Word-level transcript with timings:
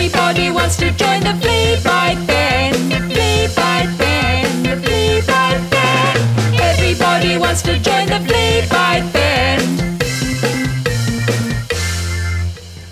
Everybody 0.00 0.50
wants 0.50 0.78
to 0.78 0.90
join 0.92 1.20
the 1.20 1.34
flea 1.42 1.76
bite 1.84 2.26
band. 2.26 2.74
Flea 3.12 3.48
bite 3.54 3.94
band. 3.98 4.64
The 4.64 4.76
flea 4.80 5.20
bite 5.28 5.70
band. 5.70 6.58
Everybody 6.58 7.36
wants 7.36 7.60
to 7.68 7.78
join 7.78 8.06
the 8.06 8.18
flea 8.24 8.66
bite 8.70 9.12
band. 9.12 9.62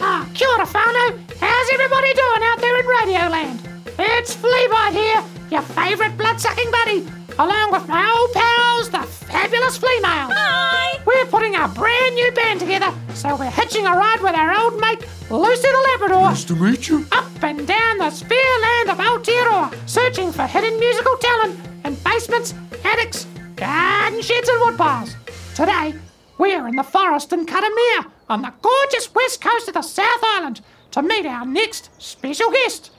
Ah, 0.00 0.24
kia 0.32 0.46
ora 0.46 0.64
whānau. 0.64 1.18
How's 1.40 1.68
everybody 1.74 2.14
doing 2.14 2.42
out 2.44 2.60
there 2.60 2.78
in 2.78 2.86
Radioland? 2.86 3.58
It's 3.98 4.36
Fleabite 4.36 4.92
here, 4.92 5.24
your 5.50 5.62
favourite 5.62 6.16
blood-sucking 6.16 6.70
buddy, 6.70 7.04
along 7.36 7.72
with 7.72 7.88
my 7.88 8.06
old 8.16 8.32
pals, 8.32 8.90
the 8.90 9.02
fabulous 9.26 9.76
Flea 9.76 9.98
Mail. 10.02 10.30
Hi. 10.30 10.91
We're 11.04 11.26
putting 11.26 11.54
a 11.56 11.68
brand 11.68 12.14
new 12.14 12.30
band 12.32 12.60
together, 12.60 12.92
so 13.14 13.34
we're 13.36 13.50
hitching 13.50 13.86
a 13.86 13.90
ride 13.90 14.20
with 14.20 14.34
our 14.34 14.54
old 14.54 14.80
mate, 14.80 15.00
Lucy 15.30 15.62
the 15.62 15.86
Labrador, 15.90 16.22
Nice 16.30 16.44
to 16.44 16.54
meet 16.54 16.88
you. 16.88 17.06
up 17.12 17.26
and 17.42 17.66
down 17.66 17.98
the 17.98 18.10
sphere 18.10 18.60
land 18.62 18.90
of 18.90 18.98
Aotearoa, 18.98 19.88
searching 19.88 20.30
for 20.32 20.46
hidden 20.46 20.78
musical 20.78 21.16
talent 21.18 21.58
in 21.84 21.94
basements, 21.96 22.54
attics, 22.84 23.26
garden 23.56 24.22
sheds 24.22 24.48
and 24.48 24.60
woodpiles. 24.62 25.14
Today, 25.56 25.94
we're 26.38 26.68
in 26.68 26.76
the 26.76 26.84
forest 26.84 27.32
in 27.32 27.46
Karamea, 27.46 28.06
on 28.28 28.42
the 28.42 28.52
gorgeous 28.62 29.12
west 29.14 29.40
coast 29.40 29.68
of 29.68 29.74
the 29.74 29.82
South 29.82 30.22
Island, 30.22 30.60
to 30.92 31.02
meet 31.02 31.26
our 31.26 31.44
next 31.44 31.90
special 32.00 32.50
guest. 32.50 32.90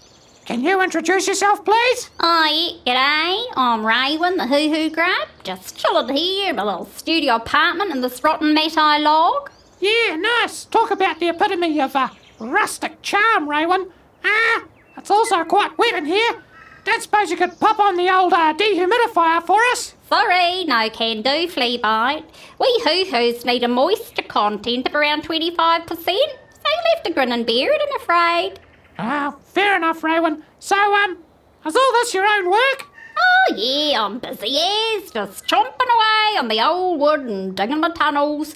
Can 0.45 0.61
you 0.61 0.81
introduce 0.81 1.25
yourself, 1.25 1.63
please? 1.63 2.09
Oh, 2.19 2.81
yeah, 2.85 2.93
g'day. 2.93 3.45
I'm 3.55 3.81
Raywin, 3.81 4.35
the 4.35 4.43
Huhu 4.43 4.93
Grub. 4.93 5.29
Just 5.43 5.77
chilling 5.77 6.13
here 6.13 6.49
in 6.49 6.57
my 6.57 6.63
little 6.63 6.85
studio 6.87 7.35
apartment 7.35 7.91
in 7.91 8.01
this 8.01 8.21
rotten 8.21 8.53
Matai 8.53 8.99
log. 8.99 9.49
Yeah, 9.79 10.17
nice. 10.17 10.65
Talk 10.65 10.91
about 10.91 11.21
the 11.21 11.29
epitome 11.29 11.79
of 11.79 11.95
uh, 11.95 12.09
rustic 12.39 13.01
charm, 13.01 13.47
Raywin. 13.47 13.89
Ah, 14.25 14.65
it's 14.97 15.09
also 15.09 15.45
quite 15.45 15.77
wet 15.77 15.93
in 15.93 16.05
here. 16.05 16.43
Don't 16.83 17.01
suppose 17.01 17.31
you 17.31 17.37
could 17.37 17.57
pop 17.61 17.79
on 17.79 17.95
the 17.95 18.13
old 18.13 18.33
uh, 18.33 18.53
dehumidifier 18.53 19.41
for 19.43 19.61
us? 19.71 19.95
Sorry, 20.09 20.65
no 20.65 20.89
can 20.89 21.21
do, 21.21 21.47
flea 21.47 21.77
bite. 21.77 22.25
We 22.59 22.81
Huhus 22.83 23.45
need 23.45 23.63
a 23.63 23.69
moisture 23.69 24.23
content 24.23 24.89
of 24.89 24.95
around 24.95 25.23
25%, 25.23 25.87
so 25.87 26.03
you 26.03 26.13
left 26.13 27.07
a 27.07 27.13
grin 27.13 27.31
and 27.31 27.45
bear 27.45 27.71
it, 27.71 27.81
I'm 27.81 28.01
afraid. 28.01 28.59
Ah, 28.97 29.35
fair 29.45 29.75
enough, 29.75 30.01
Raywin. 30.01 30.41
So, 30.59 30.75
um, 30.75 31.17
is 31.65 31.75
all 31.75 31.91
this 31.93 32.13
your 32.13 32.25
own 32.25 32.49
work? 32.49 32.85
Oh, 33.17 33.55
yeah, 33.55 34.03
I'm 34.03 34.19
busy 34.19 34.57
as, 34.57 35.11
just 35.11 35.47
chomping 35.47 35.93
away 35.95 36.37
on 36.39 36.47
the 36.47 36.61
old 36.61 36.99
wood 36.99 37.21
and 37.21 37.55
digging 37.55 37.81
the 37.81 37.89
tunnels. 37.89 38.55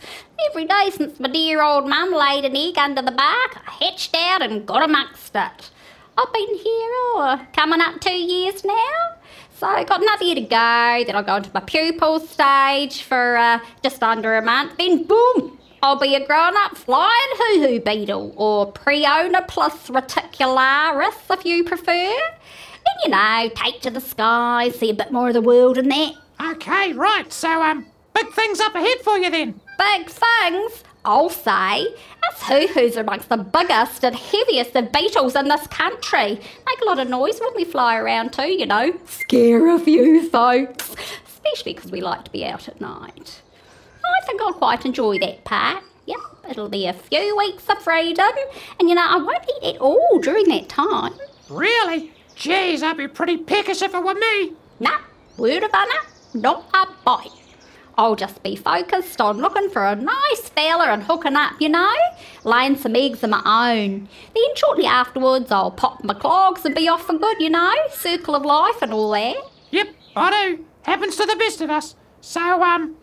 Every 0.49 0.65
day 0.65 0.89
since 0.91 1.19
my 1.19 1.29
dear 1.29 1.61
old 1.61 1.87
mum 1.87 2.13
laid 2.13 2.45
an 2.45 2.55
egg 2.55 2.77
under 2.77 3.01
the 3.01 3.11
bark, 3.11 3.57
I 3.67 3.71
hatched 3.71 4.15
out 4.15 4.41
and 4.41 4.65
got 4.65 4.83
amongst 4.83 5.35
it. 5.35 5.71
I've 6.17 6.33
been 6.33 6.55
here, 6.55 6.63
oh, 6.63 7.41
coming 7.53 7.81
up 7.81 7.99
two 7.99 8.11
years 8.11 8.63
now. 8.63 9.17
So 9.55 9.67
got 9.85 10.01
another 10.01 10.23
year 10.23 10.35
to 10.35 10.41
go, 10.41 11.03
then 11.05 11.15
I'll 11.15 11.23
go 11.23 11.35
into 11.37 11.51
my 11.53 11.61
pupil 11.61 12.19
stage 12.19 13.01
for 13.01 13.37
uh, 13.37 13.59
just 13.83 14.03
under 14.03 14.37
a 14.37 14.41
month, 14.41 14.77
then 14.77 15.03
boom, 15.03 15.56
I'll 15.83 15.99
be 15.99 16.15
a 16.15 16.25
grown-up 16.25 16.75
flying 16.75 17.31
huhu 17.35 17.83
beetle, 17.83 18.33
or 18.35 18.73
Prionoplus 18.73 19.89
reticularis 19.89 21.31
if 21.31 21.45
you 21.45 21.63
prefer. 21.63 21.91
And 21.91 23.03
you 23.03 23.09
know, 23.09 23.49
take 23.55 23.81
to 23.81 23.89
the 23.91 24.01
sky, 24.01 24.69
see 24.69 24.89
a 24.89 24.93
bit 24.93 25.11
more 25.11 25.27
of 25.27 25.33
the 25.33 25.41
world 25.41 25.77
and 25.77 25.91
that. 25.91 26.13
Okay, 26.41 26.93
right. 26.93 27.31
So, 27.31 27.61
um, 27.61 27.85
big 28.13 28.29
things 28.31 28.59
up 28.59 28.73
ahead 28.75 28.99
for 29.03 29.17
you 29.17 29.29
then. 29.29 29.59
Big 29.77 30.09
things, 30.09 30.83
I'll 31.05 31.29
say. 31.29 31.87
Us 32.27 32.39
huhus 32.39 32.97
are 32.97 33.01
amongst 33.01 33.29
the 33.29 33.37
biggest 33.37 34.03
and 34.03 34.15
heaviest 34.15 34.75
of 34.75 34.91
beetles 34.91 35.35
in 35.35 35.47
this 35.47 35.67
country. 35.67 36.39
Make 36.39 36.81
a 36.81 36.85
lot 36.85 36.99
of 36.99 37.07
noise 37.07 37.39
when 37.39 37.53
we 37.55 37.65
fly 37.65 37.97
around 37.97 38.33
too, 38.33 38.49
you 38.49 38.65
know. 38.65 38.93
Scare 39.05 39.67
a 39.75 39.79
few 39.79 40.27
folks. 40.29 40.95
Especially 41.27 41.73
because 41.73 41.91
we 41.91 42.01
like 42.01 42.25
to 42.25 42.31
be 42.31 42.43
out 42.43 42.67
at 42.67 42.81
night. 42.81 43.41
I 44.07 44.25
think 44.25 44.41
I'll 44.41 44.53
quite 44.53 44.85
enjoy 44.85 45.19
that 45.19 45.43
part. 45.43 45.83
Yep, 46.05 46.19
it'll 46.49 46.69
be 46.69 46.87
a 46.87 46.93
few 46.93 47.35
weeks 47.37 47.69
of 47.69 47.81
freedom. 47.81 48.25
And 48.79 48.89
you 48.89 48.95
know, 48.95 49.05
I 49.07 49.17
won't 49.17 49.45
eat 49.61 49.75
at 49.75 49.81
all 49.81 50.19
during 50.19 50.47
that 50.49 50.69
time. 50.69 51.13
Really? 51.49 52.13
Geez, 52.35 52.83
I'd 52.83 52.97
be 52.97 53.07
pretty 53.07 53.37
peckish 53.37 53.81
if 53.81 53.93
it 53.93 54.03
were 54.03 54.13
me. 54.13 54.53
Nah, 54.79 54.99
word 55.37 55.63
of 55.63 55.71
honour, 55.73 56.01
not 56.33 56.65
a 56.73 56.87
bite. 57.03 57.31
I'll 57.97 58.15
just 58.15 58.43
be 58.43 58.55
focused 58.55 59.19
on 59.19 59.39
looking 59.39 59.71
for 59.71 59.83
a 59.83 59.95
nice 59.95 60.49
fella 60.49 60.85
and 60.89 61.01
hooking 61.01 61.35
up, 61.35 61.53
you 61.59 61.69
know, 61.69 61.95
laying 62.43 62.75
some 62.75 62.95
eggs 62.95 63.23
of 63.23 63.31
my 63.31 63.41
own. 63.43 64.07
Then 64.35 64.55
shortly 64.55 64.85
afterwards, 64.85 65.51
I'll 65.51 65.71
pop 65.71 66.03
my 66.03 66.13
clogs 66.13 66.63
and 66.63 66.75
be 66.75 66.87
off 66.87 67.07
for 67.07 67.17
good, 67.17 67.41
you 67.41 67.49
know, 67.49 67.73
circle 67.89 68.35
of 68.35 68.45
life 68.45 68.83
and 68.83 68.93
all 68.93 69.09
that. 69.11 69.37
Yep, 69.71 69.87
I 70.15 70.29
do. 70.29 70.65
Happens 70.83 71.15
to 71.15 71.25
the 71.25 71.35
best 71.37 71.59
of 71.59 71.71
us. 71.71 71.95
So, 72.21 72.61
um, 72.61 72.97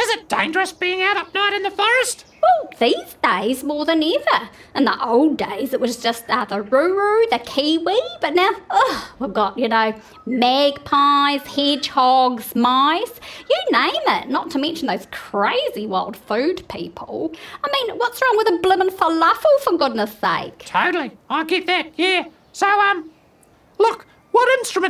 is 0.00 0.08
it 0.10 0.28
dangerous 0.28 0.72
being 0.72 1.02
out 1.02 1.16
at 1.16 1.32
night 1.34 1.52
in 1.54 1.62
the 1.62 1.70
forest? 1.70 2.24
Well, 2.40 2.70
these 2.78 3.14
days 3.22 3.64
more 3.64 3.84
than 3.84 4.02
ever. 4.02 4.48
In 4.74 4.84
the 4.84 5.04
old 5.04 5.36
days, 5.36 5.72
it 5.72 5.80
was 5.80 5.96
just 5.96 6.28
uh, 6.28 6.44
the 6.44 6.62
ruru, 6.62 7.28
the 7.30 7.40
kiwi, 7.40 7.98
but 8.20 8.34
now, 8.34 8.50
ugh, 8.70 9.04
we've 9.18 9.34
got, 9.34 9.58
you 9.58 9.68
know, 9.68 9.92
magpies, 10.24 11.42
hedgehogs, 11.42 12.54
mice, 12.54 13.20
you 13.50 13.56
name 13.72 14.02
it, 14.06 14.28
not 14.28 14.50
to 14.52 14.58
mention 14.58 14.86
those 14.86 15.06
crazy 15.10 15.86
wild 15.86 16.16
food 16.16 16.66
people. 16.68 17.32
I 17.64 17.68
mean, 17.72 17.98
what's 17.98 18.22
wrong 18.22 18.36
with 18.36 18.48
a 18.48 18.58
blimmin' 18.66 18.90
falafel, 18.90 19.60
for 19.64 19.76
goodness 19.76 20.16
sake? 20.18 20.58
Totally. 20.64 21.10
I 21.28 21.44
get 21.44 21.66
that, 21.66 21.92
yeah. 21.96 22.26
So, 22.52 22.68
um, 22.68 22.98
look, 22.98 23.08
what 23.08 23.08
instrument 23.08 23.17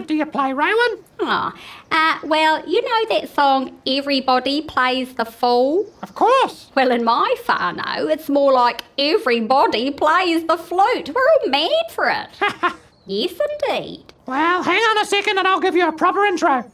do 0.09 0.15
you 0.15 0.27
play, 0.27 0.53
Rowan? 0.53 1.05
Oh, 1.21 1.53
uh, 1.93 2.19
well, 2.25 2.67
you 2.67 2.83
know 2.83 3.15
that 3.15 3.29
song, 3.35 3.79
Everybody 3.87 4.63
Plays 4.63 5.15
the 5.15 5.27
Fool? 5.27 5.87
Of 6.03 6.15
course. 6.15 6.71
Well, 6.75 6.91
in 6.91 7.05
my 7.05 7.35
whānau, 7.45 8.11
it's 8.11 8.29
more 8.29 8.53
like 8.53 8.83
everybody 8.99 9.91
plays 9.91 10.47
the 10.47 10.57
flute. 10.57 11.11
We're 11.15 11.21
all 11.21 11.51
mad 11.51 11.93
for 11.93 12.09
it. 12.09 12.29
yes, 13.07 13.35
indeed. 13.63 14.13
Well, 14.27 14.63
hang 14.63 14.81
on 14.81 15.03
a 15.03 15.05
second 15.05 15.39
and 15.39 15.47
I'll 15.47 15.61
give 15.61 15.77
you 15.77 15.87
a 15.87 15.93
proper 15.93 16.25
intro. 16.25 16.71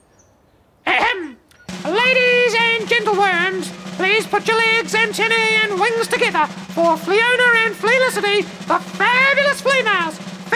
Ahem. 0.87 1.37
Ladies 1.85 2.55
and 2.59 2.89
gentleworms, 2.89 3.69
please 3.97 4.27
put 4.27 4.47
your 4.47 4.57
legs, 4.57 4.95
antennae, 4.95 5.61
and 5.63 5.79
wings 5.79 6.07
together 6.07 6.47
for 6.73 6.97
Fleona 6.97 7.67
and 7.67 7.75
Felicity, 7.75 8.43
the 8.43 8.79
fabulous 8.79 9.61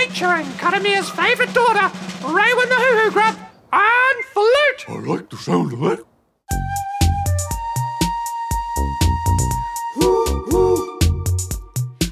females, 0.08 0.46
featuring 0.46 0.46
Karamea's 0.58 1.10
favourite 1.10 1.52
daughter, 1.54 1.88
Raywin 2.22 2.68
the 2.68 2.74
Huhu 2.74 3.12
Grub, 3.12 3.36
on 3.72 4.22
flute. 4.32 4.84
I 4.88 4.98
like 5.06 5.30
the 5.30 5.36
sound 5.36 5.72
of 5.72 5.80
that. 5.80 6.04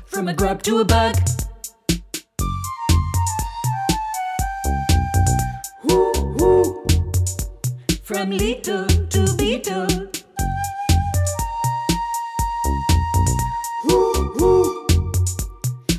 From 0.07 0.29
a 0.29 0.35
grub 0.35 0.63
to 0.63 0.79
a 0.79 0.85
bug. 0.85 1.17
Hoo 5.83 6.13
hoo! 6.39 6.85
From 8.03 8.31
little 8.31 8.87
to 8.87 9.35
beetle. 9.37 9.87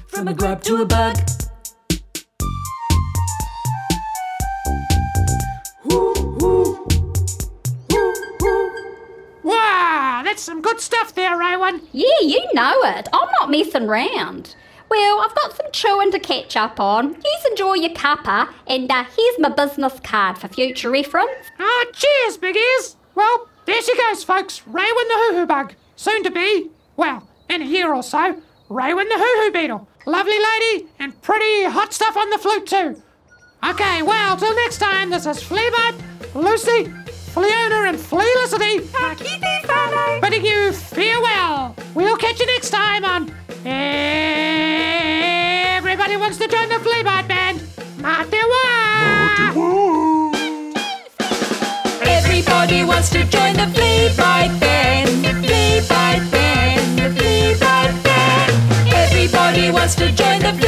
From 0.08 0.28
a 0.28 0.34
grub 0.34 0.64
to 0.64 0.82
a 0.82 0.86
bug. 0.86 1.37
Some 10.48 10.62
good 10.62 10.80
stuff 10.80 11.14
there, 11.14 11.38
Raywin. 11.38 11.82
Yeah, 11.92 12.22
you 12.22 12.42
know 12.54 12.82
it. 12.84 13.10
I'm 13.12 13.28
not 13.38 13.52
messing 13.52 13.86
round. 13.86 14.56
Well, 14.90 15.20
I've 15.20 15.36
got 15.36 15.58
some 15.58 15.70
chewing 15.74 16.10
to 16.12 16.20
catch 16.20 16.56
up 16.56 16.80
on. 16.80 17.16
You 17.16 17.38
enjoy 17.50 17.74
your 17.74 17.90
cuppa, 17.90 18.48
and 18.66 18.90
uh, 18.90 19.04
here's 19.04 19.40
my 19.40 19.50
business 19.50 20.00
card 20.00 20.38
for 20.38 20.48
future 20.48 20.90
reference. 20.90 21.52
Ah, 21.60 21.86
cheers, 21.92 22.38
big 22.38 22.56
ears. 22.56 22.96
Well, 23.14 23.50
there 23.66 23.82
she 23.82 23.94
goes, 23.98 24.24
folks. 24.24 24.62
Raywin 24.62 24.86
the 24.86 25.34
Huhu 25.34 25.48
Bug. 25.50 25.74
Soon 25.98 26.24
to 26.24 26.32
be, 26.32 26.70
well, 26.96 27.28
in 27.50 27.62
a 27.62 27.66
year 27.66 27.94
or 27.94 28.02
so, 28.02 28.42
Raywin 28.70 29.10
the 29.10 29.16
Huhu 29.16 29.52
Beetle. 29.52 29.86
Lovely 30.06 30.40
lady 30.40 30.88
and 30.98 31.22
pretty 31.22 31.66
hot 31.66 31.92
stuff 31.92 32.16
on 32.16 32.30
the 32.30 32.38
flute, 32.38 32.68
too. 32.68 33.04
Okay, 33.68 34.02
well, 34.02 34.38
till 34.38 34.56
next 34.56 34.78
time, 34.78 35.10
this 35.10 35.26
is 35.26 35.44
Fleabite, 35.44 36.02
Lucy, 36.36 36.86
Fleona, 37.34 37.90
and 37.90 38.00
Felicity. 38.00 38.80
Bidding 39.20 39.68
Everybody 52.68 52.86
wants 52.86 53.10
to 53.12 53.24
join 53.24 53.54
the 53.54 53.66
flea 53.74 54.10
bite 54.18 54.60
band. 54.60 55.26
Flea 55.40 55.80
bite 55.88 56.30
band. 56.30 57.00
The 57.00 57.18
flea 57.18 57.56
bite 57.58 58.04
band. 58.04 58.94
Everybody 58.94 59.72
wants 59.72 59.96
to 59.96 60.12
join 60.12 60.42
the 60.42 60.52
flea 60.60 60.67